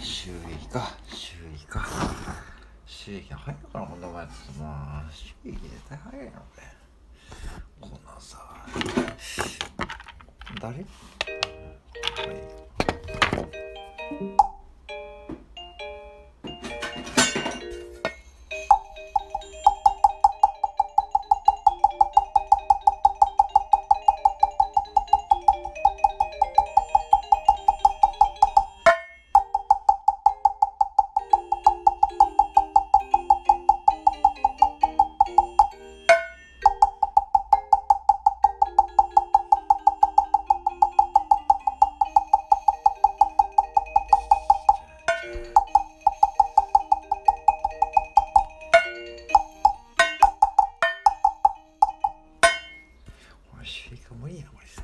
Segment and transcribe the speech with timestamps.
[0.00, 0.96] 収益か。
[1.12, 1.86] 収益か
[2.86, 6.62] 収益早いからこんな前ってまあ収益絶対早いなこれ
[7.80, 8.38] こんなさ
[10.60, 10.84] 誰？
[54.20, 54.79] 無理やこれ